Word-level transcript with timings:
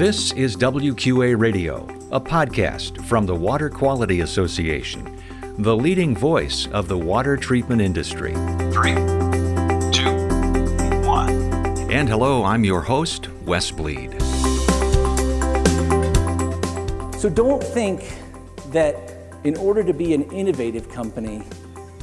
This 0.00 0.32
is 0.32 0.56
WQA 0.56 1.38
Radio, 1.38 1.86
a 2.10 2.18
podcast 2.18 3.04
from 3.04 3.26
the 3.26 3.34
Water 3.34 3.68
Quality 3.68 4.20
Association, 4.20 5.22
the 5.58 5.76
leading 5.76 6.16
voice 6.16 6.66
of 6.68 6.88
the 6.88 6.96
water 6.96 7.36
treatment 7.36 7.82
industry. 7.82 8.32
Three, 8.72 8.94
two, 9.92 10.10
one. 11.06 11.28
And 11.92 12.08
hello, 12.08 12.44
I'm 12.44 12.64
your 12.64 12.80
host, 12.80 13.28
Wes 13.44 13.70
Bleed. 13.70 14.12
So 17.20 17.28
don't 17.28 17.62
think 17.62 18.16
that 18.70 18.96
in 19.44 19.54
order 19.58 19.84
to 19.84 19.92
be 19.92 20.14
an 20.14 20.22
innovative 20.30 20.88
company, 20.88 21.42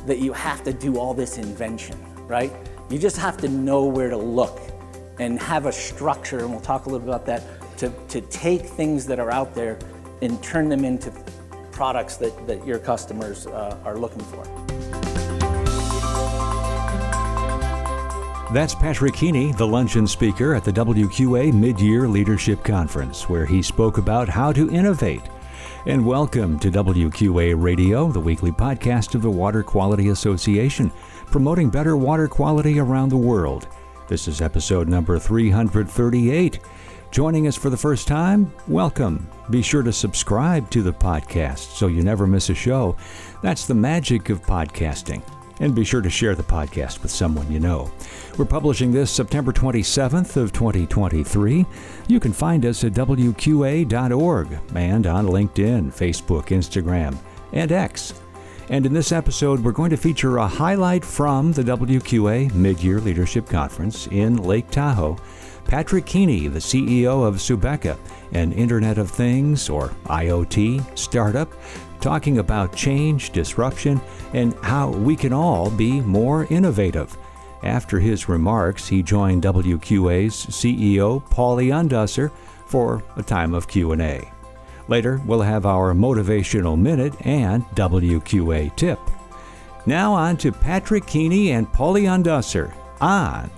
that 0.05 0.19
you 0.19 0.33
have 0.33 0.63
to 0.65 0.71
do 0.71 0.99
all 0.99 1.15
this 1.15 1.39
invention, 1.39 1.97
right? 2.27 2.53
You 2.91 2.99
just 2.99 3.17
have 3.17 3.37
to 3.37 3.49
know 3.49 3.85
where 3.85 4.11
to 4.11 4.17
look 4.17 4.61
and 5.19 5.39
have 5.39 5.65
a 5.65 5.71
structure, 5.71 6.41
and 6.41 6.51
we'll 6.51 6.59
talk 6.59 6.85
a 6.85 6.89
little 6.89 6.99
bit 6.99 7.09
about 7.09 7.25
that, 7.25 7.41
to, 7.77 7.89
to 8.09 8.21
take 8.21 8.65
things 8.65 9.05
that 9.05 9.19
are 9.19 9.31
out 9.31 9.55
there 9.55 9.79
and 10.21 10.41
turn 10.43 10.69
them 10.69 10.83
into 10.83 11.11
products 11.71 12.17
that, 12.17 12.47
that 12.47 12.65
your 12.65 12.79
customers 12.79 13.47
uh, 13.47 13.77
are 13.85 13.97
looking 13.97 14.23
for. 14.23 14.43
That's 18.53 18.73
Patrick 18.73 19.13
Keaney, 19.13 19.55
the 19.55 19.67
luncheon 19.67 20.07
speaker 20.07 20.55
at 20.55 20.63
the 20.63 20.71
WQA 20.71 21.53
Mid 21.53 21.81
Year 21.81 22.07
Leadership 22.07 22.63
Conference, 22.63 23.27
where 23.27 23.45
he 23.45 23.61
spoke 23.61 23.97
about 23.97 24.29
how 24.29 24.53
to 24.53 24.71
innovate. 24.71 25.23
And 25.85 26.05
welcome 26.05 26.57
to 26.59 26.71
WQA 26.71 27.61
Radio, 27.61 28.09
the 28.09 28.19
weekly 28.19 28.51
podcast 28.51 29.15
of 29.15 29.21
the 29.21 29.29
Water 29.29 29.63
Quality 29.63 30.09
Association, 30.09 30.91
promoting 31.27 31.69
better 31.69 31.97
water 31.97 32.27
quality 32.27 32.79
around 32.79 33.09
the 33.09 33.17
world. 33.17 33.67
This 34.07 34.29
is 34.29 34.41
episode 34.41 34.87
number 34.87 35.19
338. 35.19 36.59
Joining 37.11 37.47
us 37.47 37.55
for 37.55 37.69
the 37.69 37.77
first 37.77 38.07
time, 38.07 38.51
welcome. 38.67 39.27
Be 39.49 39.61
sure 39.61 39.81
to 39.81 39.93
subscribe 39.93 40.69
to 40.71 40.83
the 40.83 40.91
podcast 40.91 41.75
so 41.75 41.87
you 41.87 42.03
never 42.03 42.27
miss 42.27 42.49
a 42.49 42.53
show. 42.53 42.97
That's 43.41 43.65
the 43.65 43.73
magic 43.73 44.29
of 44.29 44.41
podcasting. 44.43 45.21
And 45.59 45.73
be 45.73 45.85
sure 45.85 46.01
to 46.01 46.09
share 46.09 46.35
the 46.35 46.43
podcast 46.43 47.01
with 47.01 47.09
someone 47.09 47.51
you 47.51 47.59
know. 47.59 47.89
We're 48.37 48.45
publishing 48.45 48.91
this 48.91 49.09
September 49.09 49.51
27th 49.51 50.35
of 50.35 50.51
2023. 50.51 51.65
You 52.07 52.19
can 52.19 52.33
find 52.33 52.65
us 52.65 52.83
at 52.83 52.91
wqa.org 52.91 54.59
and 54.75 55.07
on 55.07 55.27
LinkedIn, 55.27 55.93
Facebook, 55.93 56.47
Instagram, 56.47 57.17
and 57.53 57.71
X. 57.71 58.13
And 58.69 58.85
in 58.85 58.93
this 58.93 59.13
episode, 59.13 59.63
we're 59.63 59.71
going 59.71 59.91
to 59.91 59.97
feature 59.97 60.37
a 60.37 60.47
highlight 60.47 61.05
from 61.05 61.53
the 61.53 61.63
WQA 61.63 62.53
Mid-Year 62.53 62.99
Leadership 62.99 63.47
Conference 63.47 64.07
in 64.07 64.43
Lake 64.43 64.69
Tahoe 64.69 65.17
Patrick 65.67 66.05
Keaney, 66.05 66.51
the 66.51 66.59
CEO 66.59 67.27
of 67.27 67.35
Subeca, 67.35 67.97
an 68.31 68.53
Internet 68.53 68.97
of 68.97 69.11
Things 69.11 69.69
or 69.69 69.89
IoT 70.05 70.97
startup, 70.97 71.53
talking 71.99 72.37
about 72.37 72.75
change, 72.75 73.31
disruption, 73.31 73.99
and 74.33 74.53
how 74.63 74.89
we 74.89 75.15
can 75.15 75.33
all 75.33 75.69
be 75.69 75.99
more 76.01 76.47
innovative. 76.49 77.17
After 77.63 77.99
his 77.99 78.29
remarks, 78.29 78.87
he 78.87 79.03
joined 79.03 79.43
WQA's 79.43 80.45
CEO 80.47 81.29
Pauli 81.29 81.67
Undesser 81.67 82.31
for 82.65 83.03
a 83.17 83.23
time 83.23 83.53
of 83.53 83.67
Q&A. 83.67 84.31
Later, 84.87 85.21
we'll 85.25 85.41
have 85.41 85.65
our 85.65 85.93
motivational 85.93 86.79
minute 86.79 87.13
and 87.25 87.65
WQA 87.71 88.73
tip. 88.77 88.99
Now 89.85 90.13
on 90.13 90.37
to 90.37 90.51
Patrick 90.53 91.05
Keaney 91.05 91.49
and 91.49 91.71
Pauli 91.73 92.03
Undesser 92.03 92.73
on 93.01 93.49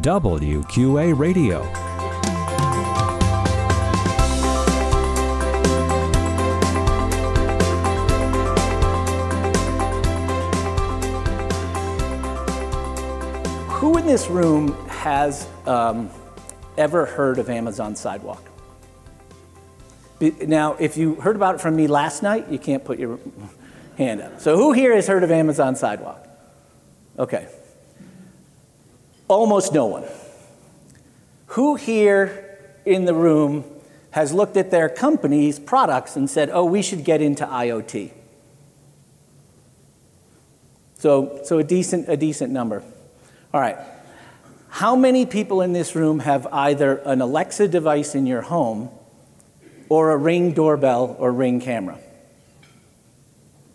WQA 0.00 1.18
Radio. 1.18 1.62
Who 13.74 13.98
in 13.98 14.06
this 14.06 14.28
room 14.28 14.72
has 14.88 15.46
um, 15.66 16.08
ever 16.78 17.04
heard 17.04 17.38
of 17.38 17.50
Amazon 17.50 17.94
Sidewalk? 17.94 18.42
Now, 20.20 20.74
if 20.74 20.96
you 20.96 21.16
heard 21.16 21.36
about 21.36 21.56
it 21.56 21.60
from 21.60 21.76
me 21.76 21.86
last 21.86 22.22
night, 22.22 22.48
you 22.48 22.58
can't 22.58 22.82
put 22.82 22.98
your 22.98 23.18
hand 23.98 24.22
up. 24.22 24.40
So, 24.40 24.56
who 24.56 24.72
here 24.72 24.94
has 24.94 25.06
heard 25.06 25.22
of 25.22 25.30
Amazon 25.30 25.76
Sidewalk? 25.76 26.26
Okay, 27.18 27.46
Almost 29.32 29.72
no 29.72 29.86
one. 29.86 30.04
Who 31.46 31.76
here 31.76 32.58
in 32.84 33.06
the 33.06 33.14
room 33.14 33.64
has 34.10 34.32
looked 34.32 34.58
at 34.58 34.70
their 34.70 34.88
company's 34.90 35.58
products 35.58 36.16
and 36.16 36.28
said, 36.28 36.50
oh, 36.50 36.64
we 36.64 36.82
should 36.82 37.02
get 37.02 37.22
into 37.22 37.46
IoT? 37.46 38.10
So, 40.98 41.40
so 41.44 41.58
a, 41.58 41.64
decent, 41.64 42.08
a 42.08 42.16
decent 42.16 42.52
number. 42.52 42.82
All 43.54 43.60
right. 43.60 43.78
How 44.68 44.94
many 44.96 45.24
people 45.24 45.62
in 45.62 45.72
this 45.72 45.96
room 45.96 46.20
have 46.20 46.46
either 46.52 46.96
an 46.98 47.20
Alexa 47.22 47.68
device 47.68 48.14
in 48.14 48.26
your 48.26 48.42
home 48.42 48.90
or 49.88 50.10
a 50.10 50.16
ring 50.16 50.52
doorbell 50.52 51.16
or 51.18 51.32
ring 51.32 51.60
camera? 51.60 51.98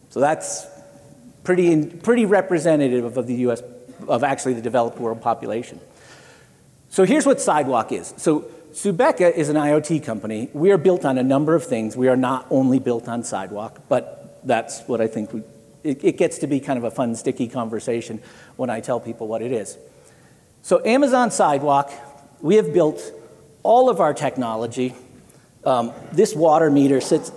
So 0.10 0.20
that's 0.20 0.68
pretty, 1.44 1.86
pretty 1.86 2.26
representative 2.26 3.18
of 3.18 3.26
the 3.28 3.36
US 3.48 3.62
of 4.08 4.24
actually 4.24 4.54
the 4.54 4.62
developed 4.62 5.00
world 5.00 5.22
population. 5.22 5.80
So 6.90 7.04
here's 7.04 7.26
what 7.26 7.42
Sidewalk 7.42 7.92
is. 7.92 8.14
So 8.18 8.46
Subeca 8.72 9.34
is 9.34 9.50
an 9.50 9.56
IoT 9.56 10.04
company. 10.04 10.50
We 10.54 10.72
are 10.72 10.78
built 10.78 11.06
on 11.06 11.18
a 11.18 11.24
number 11.24 11.56
of 11.56 11.66
things. 11.66 11.98
We 11.98 12.08
are 12.08 12.16
not 12.16 12.46
only 12.50 12.80
built 12.80 13.08
on 13.08 13.24
Sidewalk, 13.24 13.82
but 13.90 14.40
that's 14.44 14.82
what 14.88 15.02
I 15.02 15.08
think 15.08 15.34
we, 15.34 15.44
it, 15.84 16.04
it 16.04 16.18
gets 16.18 16.38
to 16.40 16.48
be 16.48 16.60
kind 16.60 16.78
of 16.78 16.84
a 16.84 16.92
fun, 16.92 17.16
sticky 17.16 17.48
conversation 17.48 18.22
when 18.56 18.70
I 18.70 18.80
tell 18.80 19.00
people 19.00 19.28
what 19.28 19.42
it 19.42 19.52
is. 19.52 19.78
So 20.62 20.84
Amazon 20.86 21.32
Sidewalk, 21.32 21.92
we 22.42 22.56
have 22.56 22.74
built 22.74 23.02
all 23.64 23.90
of 23.90 24.00
our 24.00 24.14
technology. 24.14 24.96
Um, 25.66 25.92
this 26.12 26.36
water 26.36 26.70
meter 26.70 27.02
sits, 27.02 27.32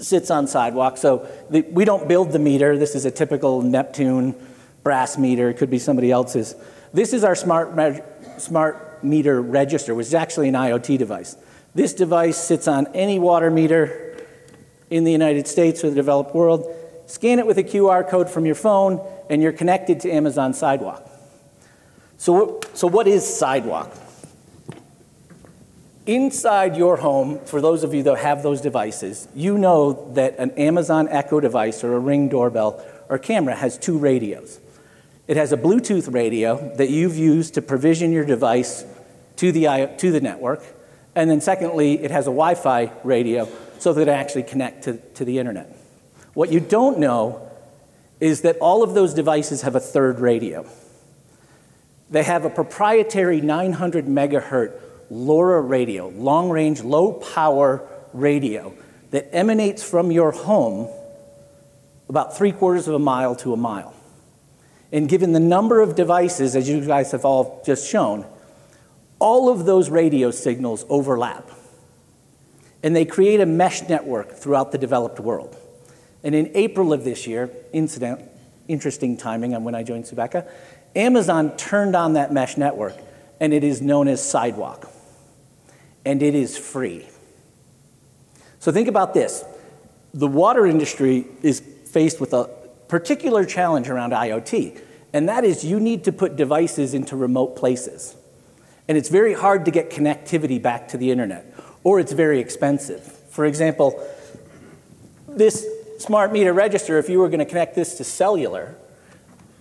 sits 0.00 0.30
on 0.30 0.46
Sidewalk. 0.46 0.96
So 0.96 1.28
the, 1.50 1.62
we 1.62 1.84
don't 1.84 2.08
build 2.08 2.32
the 2.32 2.38
meter. 2.38 2.78
This 2.78 2.94
is 2.94 3.04
a 3.04 3.10
typical 3.10 3.62
Neptune 3.62 4.34
brass 4.82 5.18
meter, 5.18 5.50
it 5.50 5.54
could 5.54 5.70
be 5.70 5.78
somebody 5.78 6.10
else's. 6.10 6.54
This 6.92 7.12
is 7.12 7.24
our 7.24 7.34
smart, 7.34 8.02
smart 8.38 9.04
meter 9.04 9.40
register, 9.40 9.94
which 9.94 10.08
is 10.08 10.14
actually 10.14 10.48
an 10.48 10.54
IoT 10.54 10.98
device. 10.98 11.36
This 11.74 11.94
device 11.94 12.36
sits 12.36 12.66
on 12.66 12.88
any 12.94 13.18
water 13.18 13.50
meter 13.50 14.16
in 14.90 15.04
the 15.04 15.12
United 15.12 15.46
States 15.46 15.84
or 15.84 15.90
the 15.90 15.96
developed 15.96 16.34
world. 16.34 16.74
Scan 17.06 17.38
it 17.38 17.46
with 17.46 17.58
a 17.58 17.64
QR 17.64 18.08
code 18.08 18.28
from 18.28 18.46
your 18.46 18.54
phone, 18.54 19.00
and 19.28 19.42
you're 19.42 19.52
connected 19.52 20.00
to 20.00 20.10
Amazon 20.10 20.52
Sidewalk. 20.52 21.08
So, 22.18 22.60
so 22.74 22.86
what 22.86 23.06
is 23.08 23.26
Sidewalk? 23.26 23.92
Inside 26.06 26.76
your 26.76 26.96
home, 26.96 27.38
for 27.44 27.60
those 27.60 27.84
of 27.84 27.94
you 27.94 28.02
that 28.04 28.18
have 28.18 28.42
those 28.42 28.60
devices, 28.60 29.28
you 29.34 29.58
know 29.58 30.12
that 30.14 30.38
an 30.38 30.50
Amazon 30.52 31.08
Echo 31.08 31.40
device 31.40 31.84
or 31.84 31.94
a 31.94 31.98
Ring 31.98 32.28
doorbell 32.28 32.84
or 33.08 33.18
camera 33.18 33.54
has 33.54 33.76
two 33.76 33.98
radios. 33.98 34.59
It 35.26 35.36
has 35.36 35.52
a 35.52 35.56
Bluetooth 35.56 36.12
radio 36.12 36.74
that 36.76 36.90
you've 36.90 37.16
used 37.16 37.54
to 37.54 37.62
provision 37.62 38.12
your 38.12 38.24
device 38.24 38.84
to 39.36 39.52
the, 39.52 39.90
to 39.98 40.10
the 40.10 40.20
network. 40.20 40.62
And 41.14 41.30
then, 41.30 41.40
secondly, 41.40 42.02
it 42.02 42.10
has 42.10 42.26
a 42.26 42.30
Wi 42.30 42.54
Fi 42.54 42.92
radio 43.04 43.48
so 43.78 43.92
that 43.92 44.02
it 44.02 44.08
actually 44.08 44.42
connects 44.42 44.84
to, 44.84 44.96
to 45.14 45.24
the 45.24 45.38
internet. 45.38 45.74
What 46.34 46.52
you 46.52 46.60
don't 46.60 46.98
know 46.98 47.50
is 48.20 48.42
that 48.42 48.56
all 48.58 48.82
of 48.82 48.94
those 48.94 49.14
devices 49.14 49.62
have 49.62 49.74
a 49.74 49.80
third 49.80 50.20
radio. 50.20 50.66
They 52.10 52.22
have 52.22 52.44
a 52.44 52.50
proprietary 52.50 53.40
900 53.40 54.06
megahertz 54.06 54.78
LoRa 55.10 55.60
radio, 55.60 56.08
long 56.08 56.50
range, 56.50 56.82
low 56.82 57.12
power 57.12 57.86
radio, 58.12 58.72
that 59.10 59.34
emanates 59.34 59.82
from 59.82 60.12
your 60.12 60.30
home 60.30 60.88
about 62.08 62.36
three 62.36 62.52
quarters 62.52 62.86
of 62.86 62.94
a 62.94 62.98
mile 62.98 63.34
to 63.36 63.52
a 63.52 63.56
mile. 63.56 63.94
And 64.92 65.08
given 65.08 65.32
the 65.32 65.40
number 65.40 65.80
of 65.80 65.94
devices, 65.94 66.56
as 66.56 66.68
you 66.68 66.84
guys 66.84 67.12
have 67.12 67.24
all 67.24 67.62
just 67.64 67.88
shown, 67.88 68.26
all 69.18 69.48
of 69.48 69.66
those 69.66 69.88
radio 69.90 70.30
signals 70.30 70.84
overlap. 70.88 71.50
And 72.82 72.96
they 72.96 73.04
create 73.04 73.40
a 73.40 73.46
mesh 73.46 73.88
network 73.88 74.32
throughout 74.32 74.72
the 74.72 74.78
developed 74.78 75.20
world. 75.20 75.56
And 76.24 76.34
in 76.34 76.50
April 76.54 76.92
of 76.92 77.04
this 77.04 77.26
year, 77.26 77.50
incident, 77.72 78.22
interesting 78.68 79.16
timing 79.16 79.54
on 79.54 79.64
when 79.64 79.74
I 79.74 79.82
joined 79.82 80.04
Subeca, 80.04 80.48
Amazon 80.96 81.56
turned 81.56 81.94
on 81.94 82.14
that 82.14 82.32
mesh 82.32 82.56
network, 82.56 82.96
and 83.38 83.52
it 83.52 83.62
is 83.62 83.80
known 83.80 84.08
as 84.08 84.26
Sidewalk. 84.26 84.90
And 86.04 86.22
it 86.22 86.34
is 86.34 86.56
free. 86.56 87.06
So 88.58 88.72
think 88.72 88.88
about 88.88 89.14
this 89.14 89.44
the 90.12 90.26
water 90.26 90.66
industry 90.66 91.26
is 91.42 91.60
faced 91.60 92.20
with 92.20 92.32
a 92.32 92.50
particular 92.90 93.44
challenge 93.44 93.88
around 93.88 94.12
IoT, 94.12 94.78
and 95.12 95.28
that 95.28 95.44
is 95.44 95.64
you 95.64 95.78
need 95.78 96.04
to 96.04 96.12
put 96.12 96.36
devices 96.36 96.92
into 96.92 97.16
remote 97.16 97.54
places. 97.56 98.16
And 98.88 98.98
it's 98.98 99.08
very 99.08 99.32
hard 99.32 99.64
to 99.66 99.70
get 99.70 99.90
connectivity 99.90 100.60
back 100.60 100.88
to 100.88 100.98
the 100.98 101.10
internet. 101.10 101.46
or 101.82 101.98
it's 101.98 102.12
very 102.12 102.40
expensive. 102.40 103.02
For 103.30 103.46
example, 103.46 104.06
this 105.26 105.66
smart 105.98 106.30
meter 106.30 106.52
register, 106.52 106.98
if 106.98 107.08
you 107.08 107.18
were 107.18 107.28
going 107.28 107.38
to 107.38 107.46
connect 107.46 107.74
this 107.74 107.94
to 107.94 108.04
cellular, 108.04 108.76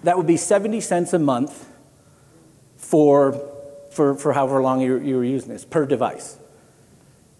that 0.03 0.17
would 0.17 0.27
be 0.27 0.35
70 0.35 0.81
cents 0.81 1.13
a 1.13 1.19
month 1.19 1.65
for, 2.75 3.39
for, 3.91 4.15
for 4.15 4.33
however 4.33 4.61
long 4.61 4.81
you, 4.81 4.97
you 4.97 5.15
were 5.15 5.23
using 5.23 5.47
this 5.47 5.63
per 5.63 5.85
device. 5.85 6.37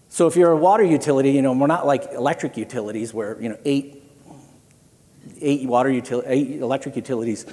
So 0.08 0.26
if 0.26 0.34
you're 0.34 0.52
a 0.52 0.56
water 0.56 0.84
utility, 0.84 1.32
you 1.32 1.42
know, 1.42 1.52
we're 1.52 1.66
not 1.66 1.86
like 1.86 2.12
electric 2.12 2.56
utilities 2.56 3.12
where, 3.12 3.38
you 3.38 3.50
know, 3.50 3.58
eight, 3.66 3.99
eight 5.40 5.68
water 5.68 5.90
util- 5.90 6.24
eight 6.26 6.60
electric 6.60 6.96
utilities 6.96 7.46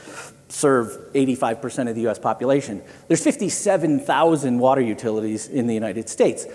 serve 0.50 0.98
85% 1.14 1.90
of 1.90 1.96
the 1.96 2.08
US 2.08 2.20
population. 2.20 2.82
There's 3.08 3.24
57,000 3.24 4.60
water 4.60 4.82
utilities 4.82 5.48
in 5.48 5.68
the 5.68 5.74
United 5.74 6.10
States. 6.10 6.46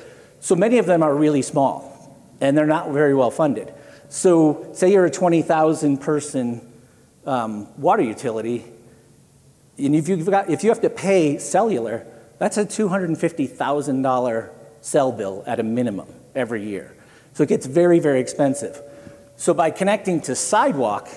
So 0.41 0.55
many 0.57 0.79
of 0.79 0.87
them 0.87 1.03
are 1.03 1.15
really 1.15 1.43
small 1.43 1.93
and 2.41 2.57
they're 2.59 2.67
not 2.67 2.91
very 2.91 3.15
well 3.15 3.31
funded. 3.31 3.73
So 4.09 4.69
say 4.73 4.93
you're 4.93 5.07
a 5.07 5.11
20,000 5.11 5.99
person 5.99 6.61
um, 7.25 7.69
water 7.81 8.03
utility, 8.03 8.65
and 9.79 9.95
if, 9.95 10.09
you've 10.09 10.27
got, 10.27 10.51
if 10.51 10.65
you 10.65 10.71
have 10.71 10.81
to 10.83 10.91
pay 10.91 11.39
cellular, 11.39 12.07
that's 12.39 12.59
a 12.59 12.65
$250,000 12.67 14.51
cell 14.81 15.13
bill 15.13 15.45
at 15.47 15.61
a 15.61 15.63
minimum 15.63 16.09
every 16.35 16.65
year. 16.65 16.95
So 17.35 17.45
it 17.45 17.49
gets 17.49 17.67
very, 17.67 18.01
very 18.01 18.21
expensive. 18.21 18.83
So 19.43 19.53
by 19.53 19.73
connecting 19.73 20.21
to 20.21 20.37
Sidewalk, 20.37 21.09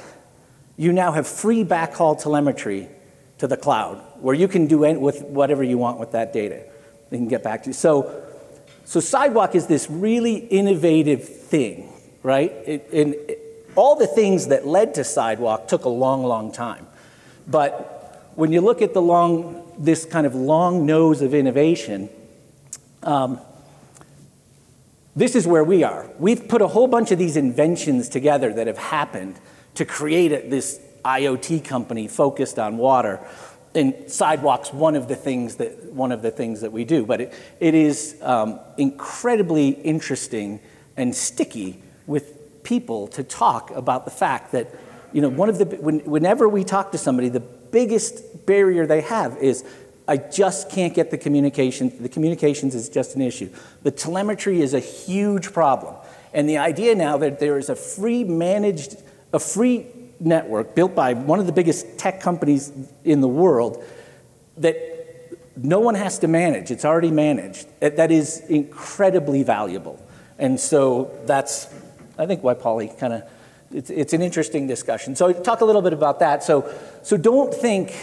you 0.78 0.92
now 0.92 1.12
have 1.12 1.28
free 1.28 1.64
backhaul 1.64 2.20
telemetry 2.20 2.90
to 3.38 3.46
the 3.46 3.56
cloud 3.56 4.02
where 4.20 4.34
you 4.34 4.48
can 4.48 4.66
do 4.66 4.80
with 4.80 5.22
whatever 5.22 5.62
you 5.62 5.78
want 5.78 6.00
with 6.00 6.14
that 6.14 6.34
data. 6.34 6.64
They 7.12 7.18
can 7.18 7.28
get 7.28 7.44
back 7.44 7.62
to 7.62 7.70
you. 7.70 7.74
So, 7.74 8.24
so 8.84 9.00
Sidewalk 9.00 9.54
is 9.54 9.68
this 9.68 9.92
really 9.92 10.38
innovative 10.38 11.24
thing, 11.24 11.94
right? 12.24 12.52
It, 12.66 12.90
and 12.92 13.14
it, 13.14 13.70
all 13.76 13.96
the 13.96 14.08
things 14.08 14.48
that 14.48 14.66
led 14.66 14.96
to 14.96 15.04
Sidewalk 15.04 15.68
took 15.68 15.86
a 15.86 15.90
long, 15.90 16.24
long 16.24 16.52
time. 16.52 16.88
But 17.46 18.32
when 18.34 18.52
you 18.52 18.62
look 18.62 18.82
at 18.82 18.96
the 18.96 19.04
long, 19.04 19.72
this 19.78 20.04
kind 20.04 20.26
of 20.26 20.34
long 20.34 20.88
nose 20.88 21.22
of 21.22 21.36
innovation, 21.36 22.10
um, 23.04 23.40
this 25.16 25.36
is 25.36 25.48
where 25.48 25.64
we 25.64 25.84
are. 25.84 26.10
We've 26.20 26.48
put 26.48 26.62
a 26.62 26.68
whole 26.68 26.88
bunch 26.88 27.12
of 27.12 27.18
these 27.18 27.38
inventions 27.38 28.10
together 28.10 28.54
that 28.54 28.68
have 28.68 28.78
happened 28.78 29.40
to 29.76 29.86
create 29.86 30.50
this 30.50 30.80
IoT 31.06 31.64
company 31.64 32.08
focused 32.08 32.60
on 32.60 32.78
water. 32.78 33.26
And 33.74 34.10
sidewalks 34.10 34.74
one 34.74 34.96
of 34.96 35.08
the 35.08 35.16
things 35.16 35.56
that 35.56 35.92
one 35.94 36.12
of 36.12 36.22
the 36.22 36.32
things 36.32 36.62
that 36.62 36.72
we 36.72 36.86
do, 36.86 37.06
but 37.06 37.22
it, 37.22 37.34
it 37.60 37.74
is 37.74 38.18
um, 38.22 38.60
incredibly 38.78 39.70
interesting 39.70 40.60
and 40.98 41.14
sticky 41.14 41.82
with 42.08 42.64
people 42.64 43.08
to 43.08 43.24
talk 43.24 43.72
about 43.72 44.06
the 44.06 44.12
fact 44.12 44.54
that 44.54 44.74
you 45.12 45.22
know 45.22 45.30
one 45.30 45.50
of 45.50 45.58
the 45.58 45.66
when, 45.66 46.00
whenever 46.00 46.48
we 46.48 46.64
talk 46.64 46.94
to 46.94 46.98
somebody, 46.98 47.28
the 47.28 47.42
biggest 47.42 48.46
barrier 48.46 48.86
they 48.86 49.02
have 49.02 49.38
is 49.38 49.66
I 50.08 50.18
just 50.18 50.70
can't 50.70 50.94
get 50.94 51.10
the 51.12 51.18
communication. 51.18 51.92
The 52.00 52.10
communications 52.10 52.76
is 52.76 52.90
just 52.90 53.16
an 53.16 53.22
issue. 53.22 53.50
The 53.84 53.92
telemetry 53.92 54.62
is 54.62 54.74
a 54.74 54.80
huge 54.80 55.52
problem. 55.52 55.96
And 56.34 56.48
the 56.48 56.58
idea 56.58 56.96
now 56.96 57.18
that 57.18 57.40
there 57.40 57.58
is 57.58 57.70
a 57.70 57.76
free 57.76 58.24
managed, 58.24 58.98
a 59.34 59.40
free 59.40 59.88
network 60.20 60.76
built 60.76 60.96
by 60.96 61.14
one 61.14 61.40
of 61.40 61.46
the 61.46 61.52
biggest 61.52 61.98
tech 61.98 62.22
companies 62.22 62.72
in 63.04 63.22
the 63.22 63.28
world 63.28 63.84
that 64.58 64.78
no 65.56 65.80
one 65.80 65.96
has 65.96 66.20
to 66.20 66.28
manage, 66.28 66.72
it's 66.72 66.86
already 66.86 67.12
managed, 67.12 67.68
that 67.80 68.12
is 68.12 68.42
incredibly 68.50 69.44
valuable. 69.44 70.00
And 70.38 70.60
so 70.60 71.18
that's, 71.26 71.74
I 72.18 72.26
think, 72.26 72.44
why 72.44 72.54
Pauli 72.54 72.92
kind 73.00 73.14
of, 73.14 73.24
it's, 73.72 73.90
it's 73.90 74.14
an 74.14 74.22
interesting 74.22 74.68
discussion. 74.68 75.16
So 75.16 75.32
talk 75.32 75.62
a 75.62 75.66
little 75.66 75.82
bit 75.82 75.94
about 75.94 76.20
that. 76.20 76.44
So, 76.44 76.72
so 77.04 77.18
don't 77.18 77.54
think 77.54 77.96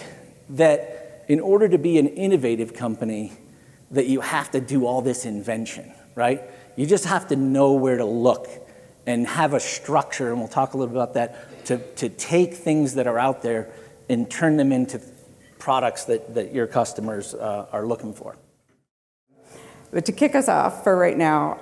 that 0.50 1.01
in 1.28 1.40
order 1.40 1.68
to 1.68 1.78
be 1.78 1.98
an 1.98 2.08
innovative 2.08 2.74
company, 2.74 3.32
that 3.90 4.06
you 4.06 4.20
have 4.20 4.50
to 4.50 4.60
do 4.60 4.86
all 4.86 5.02
this 5.02 5.24
invention, 5.24 5.92
right? 6.14 6.42
You 6.76 6.86
just 6.86 7.04
have 7.04 7.28
to 7.28 7.36
know 7.36 7.74
where 7.74 7.98
to 7.98 8.04
look 8.04 8.48
and 9.06 9.26
have 9.26 9.52
a 9.52 9.60
structure, 9.60 10.30
and 10.30 10.38
we'll 10.38 10.48
talk 10.48 10.74
a 10.74 10.76
little 10.76 10.92
bit 10.92 10.96
about 10.96 11.14
that, 11.14 11.64
to, 11.66 11.78
to 11.96 12.08
take 12.08 12.54
things 12.54 12.94
that 12.94 13.06
are 13.06 13.18
out 13.18 13.42
there 13.42 13.70
and 14.08 14.30
turn 14.30 14.56
them 14.56 14.72
into 14.72 15.00
products 15.58 16.04
that, 16.04 16.34
that 16.34 16.54
your 16.54 16.66
customers 16.66 17.34
uh, 17.34 17.66
are 17.72 17.86
looking 17.86 18.14
for. 18.14 18.36
But 19.90 20.06
to 20.06 20.12
kick 20.12 20.34
us 20.34 20.48
off 20.48 20.82
for 20.84 20.96
right 20.96 21.16
now, 21.16 21.60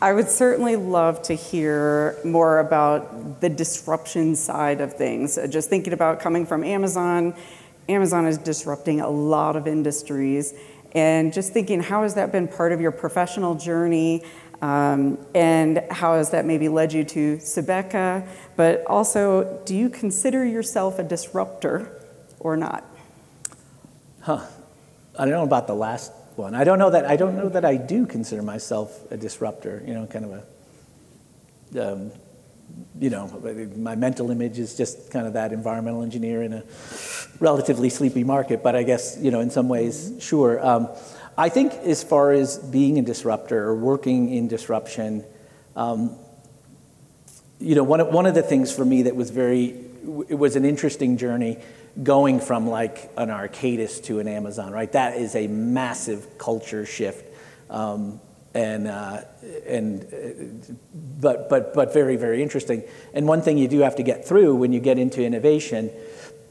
I 0.00 0.12
would 0.12 0.28
certainly 0.28 0.76
love 0.76 1.22
to 1.22 1.34
hear 1.34 2.16
more 2.24 2.58
about 2.58 3.40
the 3.40 3.48
disruption 3.48 4.36
side 4.36 4.80
of 4.80 4.94
things. 4.94 5.38
Just 5.48 5.70
thinking 5.70 5.92
about 5.92 6.20
coming 6.20 6.46
from 6.46 6.62
Amazon 6.62 7.34
Amazon 7.88 8.26
is 8.26 8.38
disrupting 8.38 9.00
a 9.00 9.08
lot 9.08 9.56
of 9.56 9.66
industries. 9.66 10.54
And 10.92 11.32
just 11.32 11.52
thinking, 11.52 11.82
how 11.82 12.02
has 12.02 12.14
that 12.14 12.32
been 12.32 12.48
part 12.48 12.72
of 12.72 12.80
your 12.80 12.92
professional 12.92 13.54
journey? 13.54 14.24
Um, 14.60 15.24
and 15.34 15.84
how 15.90 16.16
has 16.16 16.30
that 16.30 16.44
maybe 16.44 16.68
led 16.68 16.92
you 16.92 17.04
to 17.04 17.36
Subeca? 17.36 18.26
But 18.56 18.84
also, 18.86 19.62
do 19.64 19.76
you 19.76 19.88
consider 19.88 20.44
yourself 20.44 20.98
a 20.98 21.04
disruptor 21.04 22.02
or 22.40 22.56
not? 22.56 22.84
Huh. 24.22 24.44
I 25.18 25.24
don't 25.24 25.30
know 25.30 25.44
about 25.44 25.66
the 25.66 25.74
last 25.74 26.12
one. 26.36 26.54
I 26.54 26.64
don't 26.64 26.78
know 26.78 26.90
that 26.90 27.04
I 27.04 27.16
don't 27.16 27.36
know 27.36 27.48
that 27.48 27.64
I 27.64 27.76
do 27.76 28.06
consider 28.06 28.42
myself 28.42 29.10
a 29.10 29.16
disruptor. 29.16 29.82
You 29.86 29.94
know, 29.94 30.06
kind 30.06 30.24
of 30.24 30.44
a 31.74 31.92
um, 31.92 32.12
you 32.98 33.10
know, 33.10 33.26
my 33.76 33.94
mental 33.94 34.30
image 34.30 34.58
is 34.58 34.76
just 34.76 35.10
kind 35.10 35.26
of 35.26 35.34
that 35.34 35.52
environmental 35.52 36.02
engineer 36.02 36.42
in 36.42 36.52
a 36.52 36.64
relatively 37.38 37.90
sleepy 37.90 38.24
market, 38.24 38.62
but 38.62 38.74
I 38.74 38.82
guess, 38.82 39.16
you 39.20 39.30
know, 39.30 39.40
in 39.40 39.50
some 39.50 39.68
ways, 39.68 40.14
sure. 40.20 40.64
Um, 40.64 40.88
I 41.36 41.48
think 41.48 41.72
as 41.74 42.02
far 42.02 42.32
as 42.32 42.58
being 42.58 42.98
a 42.98 43.02
disruptor 43.02 43.62
or 43.62 43.76
working 43.76 44.34
in 44.34 44.48
disruption, 44.48 45.24
um, 45.76 46.16
you 47.60 47.76
know, 47.76 47.84
one 47.84 48.00
of, 48.00 48.08
one 48.08 48.26
of 48.26 48.34
the 48.34 48.42
things 48.42 48.74
for 48.74 48.84
me 48.84 49.02
that 49.02 49.14
was 49.14 49.30
very, 49.30 49.76
it 50.28 50.34
was 50.34 50.56
an 50.56 50.64
interesting 50.64 51.16
journey 51.16 51.58
going 52.02 52.40
from 52.40 52.68
like 52.68 53.10
an 53.16 53.28
Arcadis 53.28 54.02
to 54.04 54.18
an 54.18 54.28
Amazon, 54.28 54.72
right? 54.72 54.90
That 54.92 55.16
is 55.16 55.34
a 55.36 55.46
massive 55.46 56.38
culture 56.38 56.84
shift. 56.84 57.24
Um, 57.70 58.20
and, 58.58 58.88
uh, 58.88 59.20
and 59.66 60.02
uh, 60.02 60.72
but, 60.92 61.48
but, 61.48 61.74
but 61.74 61.92
very, 61.92 62.16
very 62.16 62.42
interesting. 62.42 62.82
And 63.14 63.28
one 63.28 63.40
thing 63.40 63.56
you 63.56 63.68
do 63.68 63.80
have 63.80 63.96
to 63.96 64.02
get 64.02 64.26
through 64.26 64.56
when 64.56 64.72
you 64.72 64.80
get 64.80 64.98
into 64.98 65.22
innovation, 65.22 65.90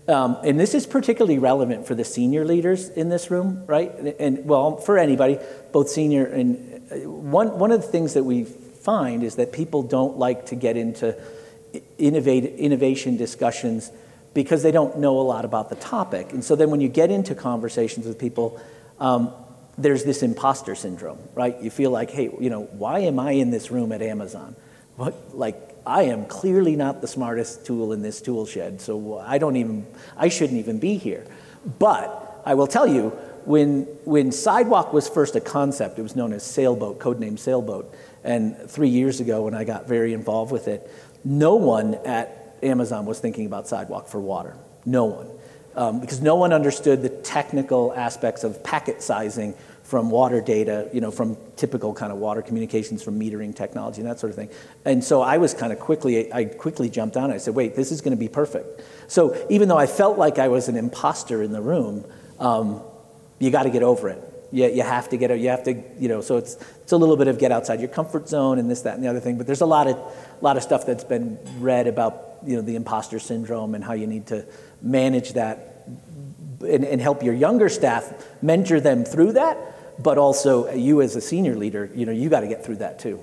um, 0.08 0.38
and 0.42 0.58
this 0.58 0.74
is 0.74 0.88
particularly 0.88 1.38
relevant 1.38 1.86
for 1.86 1.96
the 1.96 2.06
senior 2.06 2.46
leaders 2.46 2.88
in 2.88 3.10
this 3.10 3.30
room, 3.30 3.66
right? 3.68 3.92
And 4.20 4.46
well, 4.46 4.78
for 4.78 4.98
anybody, 4.98 5.38
both 5.74 5.90
senior 5.90 6.26
and 6.26 6.82
uh, 6.90 7.10
one, 7.10 7.60
one 7.60 7.72
of 7.72 7.82
the 7.82 7.88
things 7.88 8.14
that 8.14 8.24
we 8.24 8.46
find 8.46 9.22
is 9.22 9.36
that 9.36 9.52
people 9.52 9.84
don't 9.84 10.18
like 10.18 10.46
to 10.46 10.56
get 10.56 10.78
into 10.78 11.14
innovate, 11.98 12.46
innovation 12.46 13.18
discussions 13.18 13.92
because 14.34 14.64
they 14.64 14.72
don't 14.72 14.98
know 14.98 15.20
a 15.20 15.26
lot 15.34 15.44
about 15.44 15.70
the 15.70 15.76
topic. 15.76 16.32
And 16.32 16.42
so 16.42 16.56
then 16.56 16.70
when 16.70 16.80
you 16.80 16.88
get 16.88 17.12
into 17.12 17.36
conversations 17.36 18.06
with 18.06 18.18
people, 18.18 18.62
um, 18.98 19.34
there's 19.78 20.04
this 20.04 20.24
imposter 20.24 20.76
syndrome, 20.76 21.20
right? 21.36 21.62
You 21.62 21.70
feel 21.70 21.92
like, 21.92 22.10
hey, 22.10 22.32
you 22.40 22.50
know, 22.50 22.64
why 22.64 23.00
am 23.00 23.20
I 23.20 23.32
in 23.32 23.52
this 23.52 23.70
room 23.70 23.92
at 23.92 24.02
Amazon? 24.02 24.56
What, 24.96 25.38
like, 25.38 25.76
I 25.86 26.04
am 26.04 26.26
clearly 26.26 26.76
not 26.76 27.02
the 27.02 27.08
smartest 27.08 27.66
tool 27.66 27.94
in 27.94 28.02
this 28.02 28.20
tool 28.20 28.46
shed, 28.46 28.82
so 28.82 29.20
I 29.20 29.38
don't 29.38 29.56
even, 29.56 29.86
I 30.18 30.30
shouldn't 30.30 30.60
even 30.60 30.80
be 30.80 30.98
here. 30.98 31.26
But 31.80 32.42
I 32.46 32.56
will 32.56 32.68
tell 32.68 32.88
you, 32.88 33.10
when, 33.46 33.84
when 34.04 34.32
Sidewalk 34.32 34.92
was 34.92 35.08
first 35.08 35.36
a 35.36 35.40
concept, 35.40 36.00
it 36.00 36.02
was 36.02 36.16
known 36.16 36.34
as 36.34 36.44
Sailboat, 36.44 37.00
codename 37.00 37.40
Sailboat. 37.40 37.94
And 38.24 38.58
three 38.70 38.90
years 38.90 39.22
ago, 39.22 39.44
when 39.44 39.54
I 39.54 39.64
got 39.64 39.88
very 39.88 40.14
involved 40.14 40.52
with 40.52 40.68
it, 40.68 40.92
no 41.24 41.56
one 41.56 41.94
at 42.06 42.58
Amazon 42.62 43.06
was 43.06 43.20
thinking 43.20 43.46
about 43.46 43.68
Sidewalk 43.68 44.08
for 44.08 44.20
water. 44.20 44.58
No 44.86 45.06
one. 45.06 45.30
Um, 45.78 46.00
because 46.00 46.22
no 46.22 46.36
one 46.36 46.54
understood 46.54 47.04
the 47.04 47.10
technical 47.10 47.94
aspects 47.96 48.44
of 48.44 48.64
packet 48.64 49.04
sizing 49.04 49.54
from 49.84 50.10
water 50.10 50.42
data, 50.42 50.90
you 50.92 51.00
know, 51.00 51.12
from 51.12 51.38
typical 51.56 51.94
kind 51.94 52.12
of 52.12 52.18
water 52.18 52.42
communications, 52.42 53.04
from 53.04 53.18
metering 53.18 53.56
technology 53.56 54.02
and 54.02 54.10
that 54.10 54.20
sort 54.20 54.32
of 54.32 54.36
thing. 54.36 54.50
And 54.84 55.02
so 55.04 55.22
I 55.22 55.38
was 55.38 55.54
kind 55.54 55.72
of 55.72 55.80
quickly, 55.80 56.34
I 56.34 56.46
quickly 56.46 56.90
jumped 56.90 57.16
on 57.16 57.32
it. 57.32 57.36
I 57.36 57.38
said, 57.38 57.56
wait, 57.56 57.76
this 57.76 57.92
is 57.92 58.02
going 58.02 58.12
to 58.12 58.20
be 58.20 58.28
perfect. 58.28 58.82
So 59.08 59.38
even 59.50 59.70
though 59.70 59.78
I 59.78 59.86
felt 59.86 60.18
like 60.18 60.40
I 60.40 60.50
was 60.50 60.68
an 60.68 60.76
imposter 60.76 61.42
in 61.44 61.54
the 61.54 61.62
room, 61.62 62.06
um, 62.40 62.82
you 63.40 63.50
got 63.50 63.64
to 63.64 63.70
get 63.70 63.84
over 63.84 64.10
it. 64.10 64.22
You, 64.52 64.68
you 64.68 64.82
have 64.82 65.08
to 65.10 65.18
get 65.18 65.32
it, 65.32 65.40
you 65.40 65.50
have 65.50 65.64
to, 65.64 65.82
you 66.00 66.10
know, 66.10 66.22
so 66.22 66.38
it's, 66.38 66.58
it's 66.82 66.92
a 66.92 66.98
little 66.98 67.18
bit 67.18 67.28
of 67.28 67.38
get 67.38 67.52
outside 67.52 67.80
your 67.80 67.90
comfort 67.90 68.28
zone 68.28 68.60
and 68.60 68.70
this, 68.70 68.82
that, 68.82 68.96
and 68.96 69.04
the 69.04 69.10
other 69.10 69.20
thing. 69.22 69.38
But 69.38 69.46
there's 69.46 69.62
a 69.62 69.66
lot 69.66 69.88
of, 69.88 69.98
lot 70.42 70.58
of 70.58 70.64
stuff 70.64 70.86
that's 70.86 71.04
been 71.04 71.38
read 71.60 71.88
about, 71.88 72.40
you 72.46 72.56
know, 72.56 72.62
the 72.62 72.76
imposter 72.76 73.20
syndrome 73.20 73.76
and 73.76 73.84
how 73.84 73.94
you 73.94 74.08
need 74.08 74.28
to 74.28 74.46
manage 74.82 75.34
that 75.34 75.88
and, 76.62 76.84
and 76.84 77.02
help 77.02 77.24
your 77.24 77.34
younger 77.34 77.70
staff 77.70 78.26
mentor 78.42 78.80
them 78.80 79.04
through 79.04 79.34
that 79.34 79.58
but 80.00 80.18
also 80.18 80.72
you 80.74 81.02
as 81.02 81.16
a 81.16 81.22
senior 81.22 81.56
leader, 81.56 81.90
you 81.96 82.06
know, 82.06 82.12
you 82.12 82.30
got 82.30 82.42
to 82.42 82.48
get 82.48 82.64
through 82.64 82.78
that 82.78 83.00
too. 83.00 83.20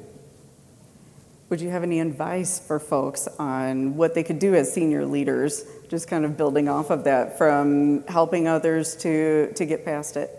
Would 1.51 1.61
you 1.61 1.71
have 1.71 1.83
any 1.83 2.01
advice 2.01 2.59
for 2.59 2.81
folks 2.81 3.29
on 3.39 3.97
what 3.97 4.15
they 4.15 4.23
could 4.25 4.39
do 4.39 4.55
as 4.55 4.73
senior 4.73 5.07
leaders, 5.07 5.65
just 5.89 6.09
kind 6.09 6.25
of 6.25 6.37
building 6.37 6.69
off 6.69 6.91
of 6.91 7.05
that 7.05 7.39
from 7.39 8.05
helping 8.09 8.49
others 8.49 8.97
to, 8.97 9.53
to 9.53 9.65
get 9.65 9.85
past 9.85 10.17
it? 10.17 10.31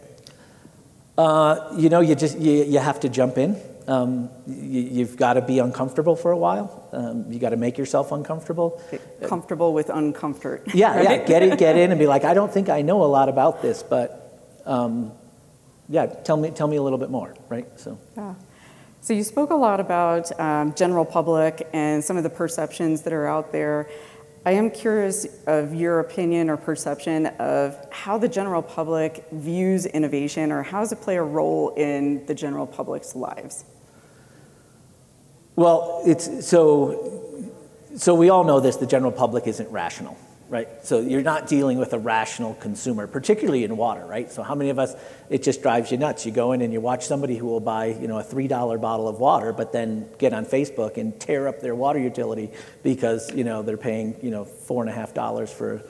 Uh, 1.17 1.73
you 1.77 1.87
know, 1.87 2.01
you 2.01 2.15
just 2.15 2.37
you, 2.37 2.63
you 2.63 2.79
have 2.79 2.99
to 2.99 3.07
jump 3.07 3.37
in. 3.37 3.55
Um, 3.87 4.29
you, 4.47 5.05
have 5.05 5.15
got 5.15 5.33
to 5.33 5.41
be 5.41 5.59
uncomfortable 5.59 6.15
for 6.15 6.31
a 6.31 6.37
while. 6.37 6.89
Um, 6.91 7.31
you 7.31 7.37
got 7.37 7.49
to 7.49 7.57
make 7.57 7.77
yourself 7.77 8.11
uncomfortable. 8.11 8.81
Get 8.89 9.21
comfortable 9.21 9.73
with 9.73 9.87
uncomfort. 9.87 10.73
Yeah, 10.73 10.95
right? 10.95 11.03
yeah. 11.03 11.25
Get 11.25 11.43
in, 11.43 11.55
get 11.55 11.77
in, 11.77 11.91
and 11.91 11.99
be 11.99 12.07
like, 12.15 12.23
I 12.23 12.33
don't 12.33 12.51
think 12.51 12.67
I 12.69 12.81
know 12.81 13.03
a 13.03 13.05
lot 13.05 13.29
about 13.29 13.61
this, 13.61 13.83
but 13.83 14.41
um, 14.65 15.11
yeah, 15.87 16.07
tell 16.07 16.37
me, 16.37 16.49
tell 16.49 16.67
me 16.67 16.77
a 16.77 16.81
little 16.81 16.97
bit 16.97 17.11
more, 17.11 17.35
right? 17.47 17.67
So. 17.79 17.99
Yeah. 18.17 18.33
So 19.01 19.13
you 19.13 19.23
spoke 19.23 19.51
a 19.51 19.55
lot 19.55 19.79
about 19.79 20.37
um, 20.39 20.73
general 20.73 21.05
public 21.05 21.67
and 21.73 22.03
some 22.03 22.17
of 22.17 22.23
the 22.23 22.29
perceptions 22.31 23.03
that 23.03 23.13
are 23.13 23.27
out 23.27 23.51
there. 23.51 23.87
I 24.47 24.51
am 24.51 24.71
curious 24.71 25.25
of 25.45 25.75
your 25.75 25.99
opinion 25.99 26.49
or 26.49 26.57
perception 26.57 27.27
of 27.39 27.77
how 27.91 28.17
the 28.17 28.27
general 28.27 28.61
public 28.61 29.25
views 29.31 29.85
innovation 29.85 30.51
or 30.51 30.63
how 30.63 30.79
does 30.79 30.91
it 30.91 31.01
play 31.01 31.17
a 31.17 31.23
role 31.23 31.75
in 31.75 32.25
the 32.25 32.33
general 32.33 32.65
public's 32.65 33.15
lives? 33.15 33.65
Well, 35.55 36.01
it's 36.05 36.47
so 36.47 37.51
so 37.95 38.13
we 38.13 38.29
all 38.29 38.43
know 38.43 38.59
this 38.59 38.75
the 38.75 38.85
general 38.85 39.11
public 39.11 39.47
isn't 39.47 39.69
rational 39.71 40.17
right? 40.47 40.67
So 40.85 40.99
you're 40.99 41.23
not 41.23 41.47
dealing 41.47 41.79
with 41.79 41.93
a 41.93 41.99
rational 41.99 42.53
consumer, 42.55 43.07
particularly 43.07 43.63
in 43.63 43.77
water, 43.77 44.05
right? 44.05 44.31
So 44.31 44.43
how 44.43 44.53
many 44.53 44.69
of 44.69 44.77
us, 44.77 44.93
it 45.29 45.41
just 45.41 45.61
drives 45.61 45.91
you 45.91 45.97
nuts. 45.97 46.25
You 46.25 46.31
go 46.31 46.51
in 46.51 46.61
and 46.61 46.71
you 46.71 46.79
watch 46.79 47.05
somebody 47.05 47.35
who 47.35 47.47
will 47.47 47.59
buy, 47.59 47.87
you 47.87 48.07
know, 48.07 48.19
a 48.19 48.23
$3 48.23 48.79
bottle 48.79 49.07
of 49.07 49.19
water, 49.19 49.51
but 49.53 49.71
then 49.71 50.07
get 50.19 50.33
on 50.33 50.45
Facebook 50.45 50.97
and 50.97 51.19
tear 51.19 51.47
up 51.47 51.61
their 51.61 51.73
water 51.73 51.99
utility 51.99 52.51
because, 52.83 53.33
you 53.33 53.43
know, 53.43 53.63
they're 53.63 53.77
paying, 53.77 54.15
you 54.21 54.29
know, 54.29 54.45
four 54.45 54.83
and 54.83 54.89
a 54.89 54.93
half 54.93 55.13
dollars 55.13 55.51
for, 55.51 55.81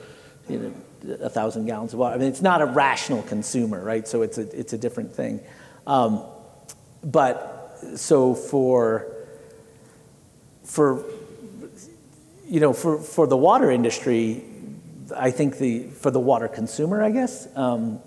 you 0.48 0.58
know, 0.58 1.16
a 1.20 1.28
thousand 1.28 1.66
gallons 1.66 1.92
of 1.92 1.98
water. 1.98 2.14
I 2.14 2.18
mean, 2.18 2.28
it's 2.28 2.42
not 2.42 2.62
a 2.62 2.66
rational 2.66 3.22
consumer, 3.22 3.84
right? 3.84 4.08
So 4.08 4.22
it's 4.22 4.38
a, 4.38 4.58
it's 4.58 4.72
a 4.72 4.78
different 4.78 5.14
thing. 5.14 5.40
Um, 5.86 6.24
but 7.04 7.78
so 7.96 8.34
for, 8.34 9.15
for 10.66 11.02
you 12.48 12.60
know, 12.60 12.72
for, 12.72 12.98
for 12.98 13.26
the 13.26 13.36
water 13.36 13.70
industry, 13.70 14.42
I 15.14 15.30
think 15.30 15.58
the, 15.58 15.84
for 15.84 16.10
the 16.10 16.20
water 16.20 16.48
consumer, 16.48 17.02
I 17.02 17.10
guess, 17.10 17.48
um, 17.56 18.00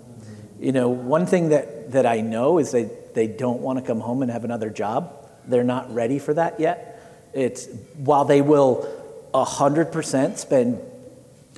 you 0.58 0.72
know, 0.72 0.88
one 0.88 1.26
thing 1.26 1.50
that, 1.50 1.92
that 1.92 2.06
I 2.06 2.20
know 2.20 2.58
is 2.58 2.72
they, 2.72 2.90
they 3.14 3.26
don't 3.26 3.60
want 3.60 3.78
to 3.78 3.84
come 3.84 4.00
home 4.00 4.22
and 4.22 4.30
have 4.30 4.44
another 4.44 4.70
job. 4.70 5.28
They're 5.46 5.64
not 5.64 5.92
ready 5.94 6.18
for 6.18 6.34
that 6.34 6.60
yet. 6.60 7.28
It's, 7.32 7.66
while 7.96 8.24
they 8.24 8.42
will 8.42 8.88
100% 9.34 10.36
spend 10.38 10.80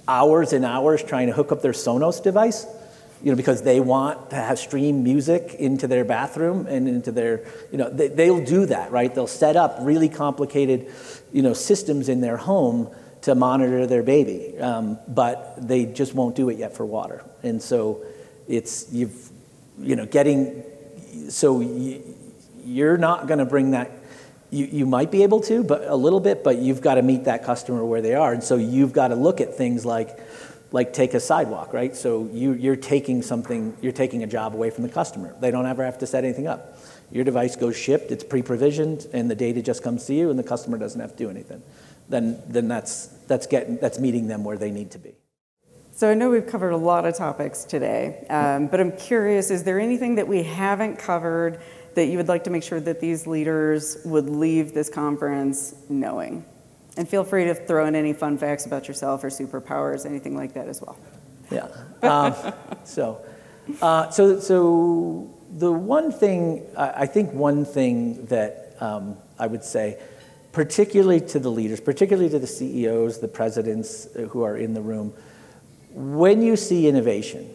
hours 0.06 0.52
and 0.52 0.64
hours 0.64 1.02
trying 1.02 1.28
to 1.28 1.32
hook 1.32 1.52
up 1.52 1.62
their 1.62 1.72
Sonos 1.72 2.22
device, 2.22 2.66
you 3.22 3.30
know, 3.30 3.36
because 3.36 3.62
they 3.62 3.78
want 3.78 4.30
to 4.30 4.36
have 4.36 4.58
stream 4.58 5.04
music 5.04 5.54
into 5.54 5.86
their 5.86 6.04
bathroom 6.04 6.66
and 6.66 6.88
into 6.88 7.12
their, 7.12 7.44
you 7.70 7.78
know, 7.78 7.88
they, 7.88 8.08
they'll 8.08 8.44
do 8.44 8.66
that, 8.66 8.90
right? 8.90 9.14
They'll 9.14 9.26
set 9.26 9.56
up 9.56 9.76
really 9.80 10.08
complicated, 10.08 10.90
you 11.32 11.42
know, 11.42 11.54
systems 11.54 12.08
in 12.08 12.20
their 12.20 12.36
home 12.36 12.90
to 13.22 13.34
monitor 13.36 13.86
their 13.86 14.02
baby, 14.02 14.58
um, 14.58 14.98
but 15.06 15.68
they 15.68 15.86
just 15.86 16.14
won't 16.14 16.34
do 16.34 16.48
it 16.48 16.58
yet 16.58 16.76
for 16.76 16.84
water. 16.84 17.24
And 17.44 17.62
so 17.62 18.04
it's, 18.48 18.92
you've, 18.92 19.30
you 19.78 19.94
know, 19.94 20.06
getting, 20.06 20.64
so 21.28 21.60
you, 21.60 22.02
you're 22.64 22.98
not 22.98 23.28
going 23.28 23.38
to 23.38 23.44
bring 23.44 23.70
that 23.70 23.92
you, 24.50 24.66
you 24.66 24.86
might 24.86 25.10
be 25.10 25.22
able 25.22 25.40
to, 25.40 25.64
but 25.64 25.82
a 25.84 25.96
little 25.96 26.20
bit, 26.20 26.44
but 26.44 26.58
you've 26.58 26.82
got 26.82 26.96
to 26.96 27.02
meet 27.02 27.24
that 27.24 27.42
customer 27.42 27.84
where 27.84 28.02
they 28.02 28.14
are. 28.14 28.32
And 28.34 28.44
so 28.44 28.56
you've 28.56 28.92
got 28.92 29.08
to 29.08 29.14
look 29.14 29.40
at 29.40 29.54
things 29.54 29.86
like, 29.86 30.18
like 30.72 30.92
take 30.92 31.14
a 31.14 31.20
sidewalk, 31.20 31.72
right? 31.72 31.94
So 31.94 32.28
you, 32.32 32.54
you're 32.54 32.76
taking 32.76 33.22
something, 33.22 33.76
you're 33.80 33.92
taking 33.92 34.22
a 34.22 34.26
job 34.26 34.54
away 34.54 34.70
from 34.70 34.82
the 34.82 34.88
customer. 34.88 35.36
They 35.38 35.50
don't 35.50 35.66
ever 35.66 35.84
have 35.84 35.98
to 35.98 36.06
set 36.06 36.24
anything 36.24 36.46
up. 36.46 36.78
Your 37.10 37.24
device 37.24 37.56
goes 37.56 37.76
shipped, 37.76 38.10
it's 38.10 38.24
pre-provisioned, 38.24 39.06
and 39.12 39.30
the 39.30 39.34
data 39.34 39.60
just 39.60 39.82
comes 39.82 40.06
to 40.06 40.14
you, 40.14 40.30
and 40.30 40.38
the 40.38 40.42
customer 40.42 40.78
doesn't 40.78 41.00
have 41.00 41.10
to 41.12 41.16
do 41.16 41.28
anything. 41.28 41.62
Then, 42.08 42.42
then 42.48 42.68
that's, 42.68 43.08
that's, 43.28 43.46
getting, 43.46 43.76
that's 43.76 43.98
meeting 43.98 44.28
them 44.28 44.44
where 44.44 44.56
they 44.56 44.70
need 44.70 44.90
to 44.92 44.98
be. 44.98 45.14
So 45.94 46.10
I 46.10 46.14
know 46.14 46.30
we've 46.30 46.46
covered 46.46 46.70
a 46.70 46.76
lot 46.76 47.04
of 47.04 47.14
topics 47.14 47.64
today, 47.64 48.26
um, 48.30 48.68
but 48.68 48.80
I'm 48.80 48.92
curious, 48.92 49.50
is 49.50 49.62
there 49.62 49.78
anything 49.78 50.14
that 50.14 50.26
we 50.26 50.42
haven't 50.42 50.98
covered 50.98 51.60
that 51.94 52.06
you 52.06 52.16
would 52.16 52.28
like 52.28 52.44
to 52.44 52.50
make 52.50 52.62
sure 52.62 52.80
that 52.80 52.98
these 52.98 53.26
leaders 53.26 53.98
would 54.06 54.30
leave 54.30 54.72
this 54.72 54.88
conference 54.88 55.74
knowing? 55.90 56.46
And 56.96 57.08
feel 57.08 57.24
free 57.24 57.44
to 57.46 57.54
throw 57.54 57.86
in 57.86 57.94
any 57.94 58.12
fun 58.12 58.36
facts 58.36 58.66
about 58.66 58.86
yourself 58.86 59.24
or 59.24 59.28
superpowers, 59.28 60.04
anything 60.04 60.36
like 60.36 60.54
that 60.54 60.68
as 60.68 60.82
well. 60.82 60.98
Yeah. 61.50 61.68
Um, 62.02 62.34
so, 62.84 63.24
uh, 63.80 64.10
so, 64.10 64.40
so 64.40 65.34
the 65.56 65.72
one 65.72 66.12
thing, 66.12 66.66
I 66.76 67.06
think 67.06 67.32
one 67.32 67.64
thing 67.64 68.26
that 68.26 68.76
um, 68.80 69.16
I 69.38 69.46
would 69.46 69.64
say, 69.64 69.98
particularly 70.52 71.20
to 71.20 71.38
the 71.38 71.50
leaders, 71.50 71.80
particularly 71.80 72.28
to 72.30 72.38
the 72.38 72.46
CEOs, 72.46 73.20
the 73.20 73.28
presidents 73.28 74.08
who 74.30 74.42
are 74.42 74.56
in 74.56 74.74
the 74.74 74.82
room, 74.82 75.14
when 75.94 76.42
you 76.42 76.56
see 76.56 76.88
innovation, 76.88 77.48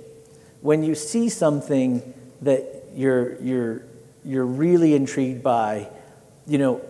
when 0.61 0.83
you 0.83 0.95
see 0.95 1.29
something 1.29 2.13
that 2.41 2.85
you're, 2.93 3.41
you're, 3.41 3.81
you're 4.23 4.45
really 4.45 4.95
intrigued 4.95 5.43
by, 5.43 5.89
you 6.47 6.57
know, 6.57 6.81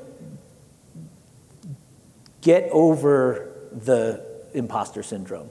get 2.42 2.70
over 2.72 3.50
the 3.72 4.24
imposter 4.54 5.04
syndrome. 5.04 5.50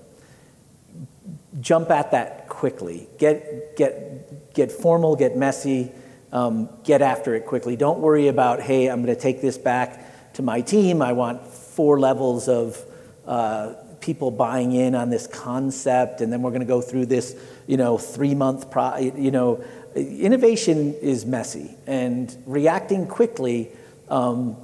Jump 1.61 1.91
at 1.91 2.11
that 2.11 2.49
quickly. 2.49 3.09
Get, 3.19 3.77
get, 3.77 4.55
get 4.55 4.73
formal, 4.73 5.17
get 5.17 5.37
messy, 5.37 5.93
um, 6.33 6.69
get 6.85 7.03
after 7.03 7.35
it 7.35 7.47
quickly. 7.47 7.77
Don't 7.77 8.01
worry 8.01 8.29
about, 8.29 8.61
hey, 8.61 8.89
I'm 8.89 9.03
going 9.03 9.15
to 9.15 9.21
take 9.21 9.41
this 9.41 9.59
back 9.59 10.35
to 10.35 10.43
my 10.43 10.61
team. 10.61 11.03
I 11.03 11.13
want 11.13 11.47
four 11.47 11.99
levels 11.99 12.49
of 12.49 12.83
uh, 13.27 13.75
people 14.01 14.31
buying 14.31 14.73
in 14.73 14.95
on 14.95 15.11
this 15.11 15.27
concept, 15.27 16.21
and 16.21 16.33
then 16.33 16.43
we're 16.43 16.51
going 16.51 16.61
to 16.61 16.67
go 16.67 16.81
through 16.81 17.07
this, 17.07 17.37
you 17.67 17.77
know, 17.77 17.99
three 17.99 18.35
month, 18.35 18.71
pro- 18.71 18.99
you 18.99 19.31
know, 19.31 19.65
innovation 19.95 20.95
is 20.95 21.25
messy, 21.25 21.75
and 21.87 22.37
reacting 22.47 23.07
quickly 23.07 23.71
um, 24.09 24.57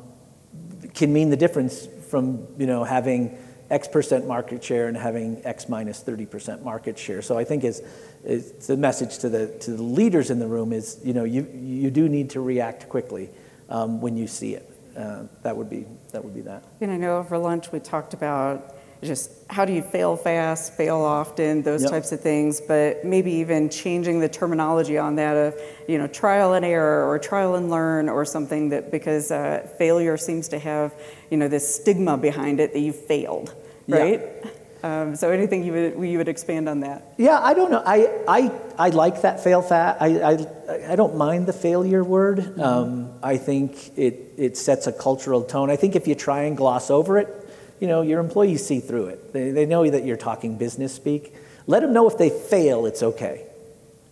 can 0.94 1.12
mean 1.12 1.30
the 1.30 1.36
difference 1.36 1.88
from 2.12 2.46
you 2.58 2.66
know 2.66 2.84
having 2.84 3.36
X 3.70 3.88
percent 3.88 4.28
market 4.28 4.62
share 4.62 4.86
and 4.86 4.96
having 4.96 5.40
X 5.44 5.68
minus 5.68 6.04
30% 6.04 6.62
market 6.62 6.98
share. 6.98 7.22
So 7.22 7.38
I 7.38 7.44
think 7.44 7.64
is, 7.64 7.82
is 8.22 8.52
the 8.66 8.76
message 8.76 9.18
to 9.18 9.30
the, 9.30 9.46
to 9.60 9.70
the 9.72 9.82
leaders 9.82 10.30
in 10.30 10.38
the 10.38 10.46
room 10.46 10.74
is, 10.74 11.00
you 11.02 11.14
know, 11.14 11.24
you, 11.24 11.48
you 11.54 11.90
do 11.90 12.06
need 12.06 12.28
to 12.30 12.42
react 12.42 12.90
quickly 12.90 13.30
um, 13.70 14.02
when 14.02 14.14
you 14.14 14.26
see 14.26 14.54
it. 14.54 14.68
Uh, 14.94 15.24
that 15.42 15.56
would 15.56 15.70
be 15.70 15.86
that 16.10 16.22
would 16.22 16.34
be 16.34 16.42
that. 16.42 16.62
And 16.82 16.92
I 16.92 16.98
know 16.98 17.16
over 17.16 17.38
lunch 17.38 17.72
we 17.72 17.80
talked 17.80 18.12
about 18.12 18.76
just 19.02 19.30
how 19.50 19.64
do 19.64 19.72
you 19.72 19.82
fail 19.82 20.16
fast, 20.16 20.74
fail 20.74 20.98
often, 20.98 21.62
those 21.62 21.82
yep. 21.82 21.90
types 21.90 22.12
of 22.12 22.20
things, 22.20 22.60
but 22.60 23.04
maybe 23.04 23.32
even 23.32 23.68
changing 23.68 24.20
the 24.20 24.28
terminology 24.28 24.96
on 24.96 25.16
that 25.16 25.36
of, 25.36 25.60
you 25.88 25.98
know, 25.98 26.06
trial 26.06 26.54
and 26.54 26.64
error 26.64 27.08
or 27.08 27.18
trial 27.18 27.56
and 27.56 27.68
learn 27.68 28.08
or 28.08 28.24
something 28.24 28.68
that 28.70 28.90
because 28.90 29.30
uh, 29.30 29.68
failure 29.76 30.16
seems 30.16 30.48
to 30.48 30.58
have, 30.58 30.94
you 31.30 31.36
know, 31.36 31.48
this 31.48 31.74
stigma 31.74 32.16
behind 32.16 32.60
it 32.60 32.72
that 32.72 32.80
you 32.80 32.92
failed, 32.92 33.54
right? 33.88 34.20
Yeah. 34.20 34.50
Um, 34.84 35.14
so 35.14 35.30
anything 35.30 35.62
you 35.62 35.72
would, 35.72 36.08
you 36.08 36.18
would 36.18 36.28
expand 36.28 36.68
on 36.68 36.80
that? 36.80 37.14
Yeah, 37.16 37.38
I 37.40 37.54
don't 37.54 37.70
know. 37.70 37.82
I, 37.84 38.08
I, 38.26 38.50
I 38.76 38.88
like 38.88 39.22
that 39.22 39.42
fail 39.42 39.62
fast. 39.62 40.02
I, 40.02 40.32
I, 40.32 40.92
I 40.92 40.96
don't 40.96 41.16
mind 41.16 41.46
the 41.46 41.52
failure 41.52 42.02
word. 42.02 42.38
Mm-hmm. 42.38 42.60
Um, 42.60 43.12
I 43.22 43.36
think 43.36 43.96
it, 43.96 44.32
it 44.36 44.56
sets 44.56 44.88
a 44.88 44.92
cultural 44.92 45.44
tone. 45.44 45.70
I 45.70 45.76
think 45.76 45.94
if 45.94 46.08
you 46.08 46.16
try 46.16 46.42
and 46.42 46.56
gloss 46.56 46.90
over 46.90 47.18
it, 47.18 47.41
you 47.82 47.88
know, 47.88 48.02
your 48.02 48.20
employees 48.20 48.64
see 48.64 48.78
through 48.78 49.06
it. 49.06 49.32
They, 49.32 49.50
they 49.50 49.66
know 49.66 49.90
that 49.90 50.04
you're 50.04 50.16
talking 50.16 50.56
business 50.56 50.94
speak. 50.94 51.34
Let 51.66 51.80
them 51.80 51.92
know 51.92 52.08
if 52.08 52.16
they 52.16 52.30
fail, 52.30 52.86
it's 52.86 53.02
okay. 53.02 53.44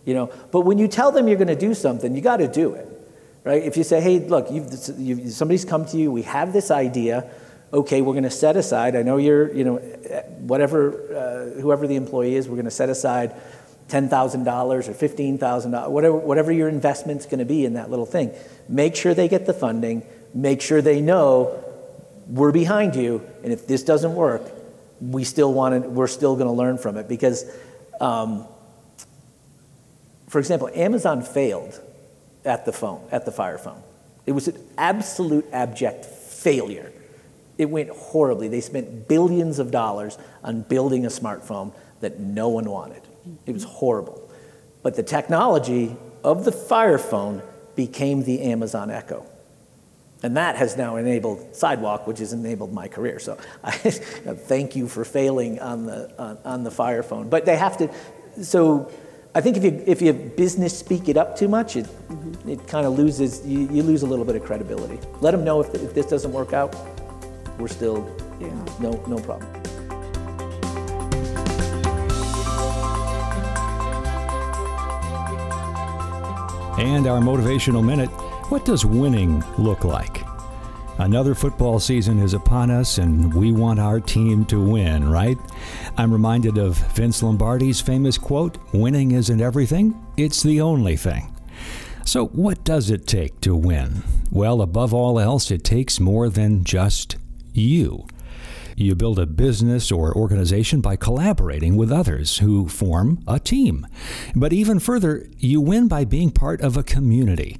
You 0.04 0.14
know, 0.14 0.32
but 0.50 0.62
when 0.62 0.78
you 0.78 0.88
tell 0.88 1.12
them 1.12 1.28
you're 1.28 1.38
going 1.38 1.46
to 1.46 1.54
do 1.54 1.72
something, 1.72 2.16
you 2.16 2.20
got 2.20 2.38
to 2.38 2.48
do 2.48 2.74
it, 2.74 2.88
right? 3.44 3.62
If 3.62 3.76
you 3.76 3.84
say, 3.84 4.00
hey, 4.00 4.18
look, 4.18 4.50
you've, 4.50 4.74
you've, 4.98 5.32
somebody's 5.32 5.64
come 5.64 5.86
to 5.86 5.96
you, 5.96 6.10
we 6.10 6.22
have 6.22 6.52
this 6.52 6.72
idea, 6.72 7.30
okay, 7.72 8.00
we're 8.00 8.14
going 8.14 8.24
to 8.24 8.30
set 8.30 8.56
aside, 8.56 8.96
I 8.96 9.02
know 9.02 9.18
you're, 9.18 9.54
you 9.54 9.62
know, 9.62 9.76
whatever, 10.38 10.90
uh, 11.14 11.60
whoever 11.60 11.86
the 11.86 11.94
employee 11.94 12.34
is, 12.34 12.48
we're 12.48 12.56
going 12.56 12.64
to 12.64 12.72
set 12.72 12.88
aside 12.88 13.36
$10,000 13.88 14.08
or 14.08 14.80
$15,000, 14.82 15.90
whatever, 15.90 16.16
whatever 16.16 16.50
your 16.50 16.68
investment's 16.68 17.24
going 17.24 17.38
to 17.38 17.44
be 17.44 17.64
in 17.64 17.74
that 17.74 17.88
little 17.88 18.06
thing. 18.06 18.32
Make 18.68 18.96
sure 18.96 19.14
they 19.14 19.28
get 19.28 19.46
the 19.46 19.54
funding, 19.54 20.04
make 20.34 20.60
sure 20.60 20.82
they 20.82 21.00
know 21.00 21.64
we're 22.30 22.52
behind 22.52 22.94
you, 22.94 23.26
and 23.42 23.52
if 23.52 23.66
this 23.66 23.82
doesn't 23.82 24.14
work, 24.14 24.42
we 25.00 25.24
still 25.24 25.52
want 25.52 25.82
to, 25.82 25.88
we're 25.88 26.06
still 26.06 26.36
going 26.36 26.46
to 26.46 26.52
learn 26.52 26.78
from 26.78 26.96
it 26.96 27.08
because, 27.08 27.44
um, 28.00 28.46
for 30.28 30.38
example, 30.38 30.70
Amazon 30.74 31.22
failed 31.22 31.80
at 32.44 32.64
the 32.64 32.72
phone, 32.72 33.06
at 33.10 33.24
the 33.24 33.32
fire 33.32 33.58
phone. 33.58 33.82
It 34.26 34.32
was 34.32 34.46
an 34.46 34.56
absolute 34.78 35.46
abject 35.52 36.04
failure. 36.04 36.92
It 37.58 37.68
went 37.68 37.90
horribly. 37.90 38.48
They 38.48 38.60
spent 38.60 39.08
billions 39.08 39.58
of 39.58 39.70
dollars 39.70 40.16
on 40.44 40.62
building 40.62 41.04
a 41.04 41.08
smartphone 41.08 41.74
that 42.00 42.20
no 42.20 42.48
one 42.48 42.64
wanted. 42.64 43.02
It 43.44 43.52
was 43.52 43.64
horrible. 43.64 44.30
But 44.82 44.94
the 44.94 45.02
technology 45.02 45.96
of 46.22 46.44
the 46.44 46.52
fire 46.52 46.98
phone 46.98 47.42
became 47.74 48.22
the 48.22 48.42
Amazon 48.42 48.90
Echo. 48.90 49.26
And 50.22 50.36
that 50.36 50.56
has 50.56 50.76
now 50.76 50.96
enabled 50.96 51.54
Sidewalk, 51.56 52.06
which 52.06 52.18
has 52.18 52.32
enabled 52.32 52.72
my 52.72 52.88
career. 52.88 53.18
So 53.18 53.38
I 53.64 53.70
thank 53.72 54.76
you 54.76 54.86
for 54.86 55.04
failing 55.04 55.60
on 55.60 55.86
the, 55.86 56.12
on, 56.18 56.38
on, 56.44 56.62
the 56.62 56.70
fire 56.70 57.02
phone. 57.02 57.30
But 57.30 57.46
they 57.46 57.56
have 57.56 57.78
to, 57.78 57.90
so 58.42 58.92
I 59.34 59.40
think 59.40 59.56
if 59.56 59.64
you, 59.64 59.82
if 59.86 60.02
you 60.02 60.12
business 60.12 60.78
speak 60.78 61.08
it 61.08 61.16
up 61.16 61.36
too 61.36 61.48
much, 61.48 61.76
it, 61.76 61.86
mm-hmm. 61.86 62.50
it 62.50 62.66
kind 62.66 62.86
of 62.86 62.98
loses, 62.98 63.46
you, 63.46 63.60
you 63.70 63.82
lose 63.82 64.02
a 64.02 64.06
little 64.06 64.26
bit 64.26 64.36
of 64.36 64.44
credibility. 64.44 64.98
Let 65.20 65.30
them 65.30 65.42
know 65.42 65.60
if, 65.60 65.74
if 65.74 65.94
this 65.94 66.06
doesn't 66.06 66.32
work 66.32 66.52
out, 66.52 66.76
we're 67.58 67.68
still, 67.68 68.14
yeah. 68.40 68.48
no, 68.78 69.02
no 69.06 69.18
problem. 69.18 69.50
And 76.78 77.06
our 77.06 77.20
motivational 77.20 77.84
minute 77.84 78.10
what 78.50 78.64
does 78.64 78.84
winning 78.84 79.44
look 79.58 79.84
like? 79.84 80.24
Another 80.98 81.36
football 81.36 81.78
season 81.78 82.18
is 82.18 82.34
upon 82.34 82.68
us, 82.68 82.98
and 82.98 83.32
we 83.32 83.52
want 83.52 83.78
our 83.78 84.00
team 84.00 84.44
to 84.46 84.60
win, 84.60 85.08
right? 85.08 85.38
I'm 85.96 86.12
reminded 86.12 86.58
of 86.58 86.76
Vince 86.92 87.22
Lombardi's 87.22 87.80
famous 87.80 88.18
quote 88.18 88.58
Winning 88.74 89.12
isn't 89.12 89.40
everything, 89.40 90.04
it's 90.16 90.42
the 90.42 90.60
only 90.60 90.96
thing. 90.96 91.32
So, 92.04 92.26
what 92.26 92.64
does 92.64 92.90
it 92.90 93.06
take 93.06 93.40
to 93.42 93.54
win? 93.54 94.02
Well, 94.32 94.62
above 94.62 94.92
all 94.92 95.20
else, 95.20 95.52
it 95.52 95.62
takes 95.62 96.00
more 96.00 96.28
than 96.28 96.64
just 96.64 97.16
you. 97.52 98.08
You 98.74 98.96
build 98.96 99.20
a 99.20 99.26
business 99.26 99.92
or 99.92 100.12
organization 100.16 100.80
by 100.80 100.96
collaborating 100.96 101.76
with 101.76 101.92
others 101.92 102.38
who 102.38 102.68
form 102.68 103.22
a 103.28 103.38
team. 103.38 103.86
But 104.34 104.52
even 104.52 104.80
further, 104.80 105.28
you 105.38 105.60
win 105.60 105.86
by 105.86 106.04
being 106.04 106.32
part 106.32 106.60
of 106.62 106.76
a 106.76 106.82
community. 106.82 107.58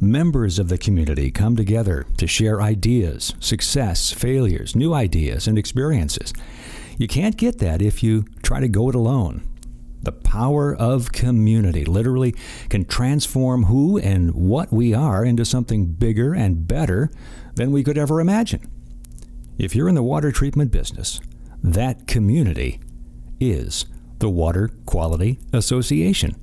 Members 0.00 0.60
of 0.60 0.68
the 0.68 0.78
community 0.78 1.32
come 1.32 1.56
together 1.56 2.06
to 2.18 2.28
share 2.28 2.62
ideas, 2.62 3.34
success, 3.40 4.12
failures, 4.12 4.76
new 4.76 4.94
ideas, 4.94 5.48
and 5.48 5.58
experiences. 5.58 6.32
You 6.98 7.08
can't 7.08 7.36
get 7.36 7.58
that 7.58 7.82
if 7.82 8.00
you 8.00 8.24
try 8.42 8.60
to 8.60 8.68
go 8.68 8.88
it 8.88 8.94
alone. 8.94 9.42
The 10.00 10.12
power 10.12 10.72
of 10.72 11.10
community 11.10 11.84
literally 11.84 12.36
can 12.68 12.84
transform 12.84 13.64
who 13.64 13.98
and 13.98 14.32
what 14.36 14.72
we 14.72 14.94
are 14.94 15.24
into 15.24 15.44
something 15.44 15.86
bigger 15.86 16.32
and 16.32 16.68
better 16.68 17.10
than 17.54 17.72
we 17.72 17.82
could 17.82 17.98
ever 17.98 18.20
imagine. 18.20 18.70
If 19.58 19.74
you're 19.74 19.88
in 19.88 19.96
the 19.96 20.02
water 20.04 20.30
treatment 20.30 20.70
business, 20.70 21.20
that 21.60 22.06
community 22.06 22.78
is 23.40 23.84
the 24.20 24.30
Water 24.30 24.70
Quality 24.86 25.40
Association. 25.52 26.36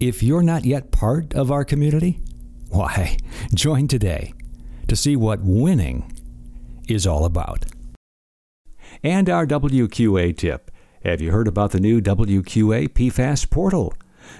If 0.00 0.22
you're 0.22 0.42
not 0.42 0.64
yet 0.64 0.90
part 0.90 1.34
of 1.34 1.52
our 1.52 1.66
community, 1.66 2.20
why, 2.70 3.16
join 3.54 3.88
today 3.88 4.32
to 4.88 4.96
see 4.96 5.16
what 5.16 5.40
winning 5.42 6.12
is 6.88 7.06
all 7.06 7.24
about. 7.24 7.64
And 9.02 9.28
our 9.30 9.46
WQA 9.46 10.36
tip 10.36 10.70
Have 11.04 11.20
you 11.20 11.30
heard 11.30 11.48
about 11.48 11.70
the 11.70 11.80
new 11.80 12.00
WQA 12.00 12.88
PFAS 12.88 13.48
portal? 13.48 13.94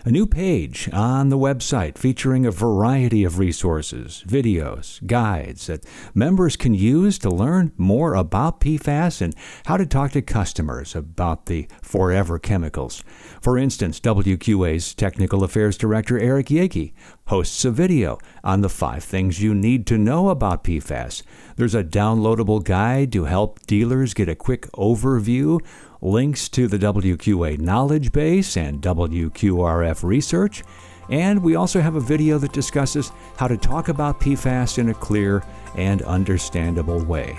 A 0.05 0.11
new 0.11 0.27
page 0.27 0.89
on 0.93 1.29
the 1.29 1.39
website 1.39 1.99
featuring 1.99 2.47
a 2.47 2.51
variety 2.51 3.25
of 3.25 3.39
resources, 3.39 4.25
videos, 4.27 5.05
guides 5.07 5.67
that 5.67 5.85
members 6.15 6.57
can 6.57 6.75
use 6.75 7.19
to 7.19 7.31
learn 7.31 7.73
more 7.77 8.15
about 8.15 8.61
PFAS 8.61 9.21
and 9.21 9.35
how 9.67 9.77
to 9.77 9.87
talk 9.87 10.13
to 10.13 10.23
customers 10.23 10.95
about 10.95 11.47
the 11.47 11.69
forever 11.83 12.39
chemicals. 12.39 13.03
For 13.41 13.59
instance, 13.59 14.01
WQA's 14.01 14.95
Technical 14.95 15.45
Affairs 15.45 15.77
Director 15.77 16.19
Eric 16.19 16.47
Yeggy 16.47 16.93
hosts 17.27 17.65
a 17.65 17.71
video 17.71 18.19
on 18.43 18.63
the 18.63 18.69
five 18.69 19.05
things 19.05 19.43
you 19.43 19.55
need 19.55 19.87
to 19.87 19.99
know 19.99 20.31
about 20.31 20.65
PFAS. 20.65 21.23
There's 21.57 21.75
a 21.75 21.85
downloadable 21.85 22.65
guide 22.65 23.13
to 23.13 23.25
help 23.25 23.67
dealers 23.67 24.15
get 24.15 24.29
a 24.29 24.35
quick 24.35 24.63
overview 24.73 25.61
links 26.01 26.49
to 26.51 26.69
the 26.69 26.79
WQA 26.79 27.59
knowledge 27.59 28.13
base 28.13 28.57
and 28.57 28.81
WQRF 28.81 30.03
research, 30.03 30.63
and 31.11 31.43
we 31.43 31.57
also 31.57 31.81
have 31.81 31.97
a 31.97 32.01
video 32.01 32.39
that 32.39 32.53
discusses 32.53 33.13
how 33.37 33.49
to 33.49 33.57
talk 33.57 33.89
about 33.89 34.21
PFAS 34.21 34.79
in 34.79 34.91
a 34.91 34.95
clear 34.95 35.43
and 35.77 36.03
understandable 36.03 37.03
way. 37.05 37.37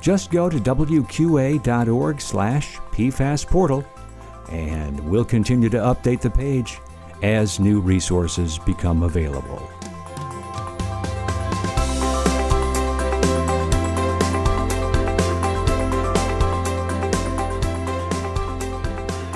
Just 0.00 0.30
go 0.30 0.50
to 0.50 0.58
wqa.org 0.58 2.20
slash 2.20 2.76
PFAS 2.76 3.46
portal, 3.46 3.84
and 4.50 5.00
we'll 5.00 5.24
continue 5.24 5.68
to 5.70 5.78
update 5.78 6.20
the 6.20 6.30
page 6.30 6.78
as 7.22 7.58
new 7.58 7.80
resources 7.80 8.58
become 8.58 9.02
available. 9.02 9.70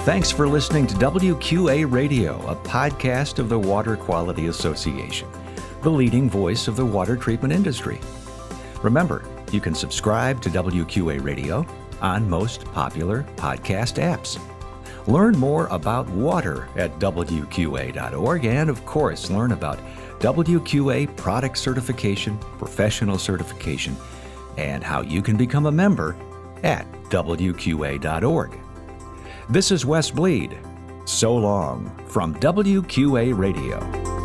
Thanks 0.09 0.31
for 0.31 0.49
listening 0.49 0.87
to 0.87 0.94
WQA 0.94 1.92
Radio, 1.92 2.40
a 2.47 2.57
podcast 2.57 3.38
of 3.38 3.51
the 3.51 3.59
Water 3.59 3.94
Quality 3.94 4.47
Association, 4.47 5.29
the 5.83 5.90
leading 5.90 6.31
voice 6.31 6.66
of 6.66 6.77
the 6.77 6.87
water 6.87 7.14
treatment 7.14 7.53
industry. 7.53 8.01
Remember, 8.83 9.23
you 9.53 9.61
can 9.61 9.75
subscribe 9.75 10.40
to 10.40 10.49
WQA 10.49 11.23
Radio 11.23 11.66
on 12.01 12.27
most 12.27 12.64
popular 12.73 13.27
podcast 13.37 14.03
apps. 14.03 14.40
Learn 15.07 15.37
more 15.37 15.66
about 15.66 16.09
water 16.09 16.71
at 16.77 16.99
WQA.org 16.99 18.44
and, 18.47 18.71
of 18.71 18.87
course, 18.87 19.31
learn 19.31 19.53
about 19.53 19.79
WQA 20.21 21.14
product 21.18 21.59
certification, 21.59 22.38
professional 22.57 23.18
certification, 23.18 23.94
and 24.57 24.83
how 24.83 25.03
you 25.03 25.21
can 25.21 25.37
become 25.37 25.66
a 25.66 25.71
member 25.71 26.16
at 26.62 26.90
WQA.org. 27.11 28.59
This 29.51 29.71
is 29.71 29.87
Wes 29.87 30.11
Bleed. 30.11 30.59
So 31.07 31.35
long 31.35 31.91
from 32.07 32.35
WQA 32.35 33.35
Radio. 33.35 34.17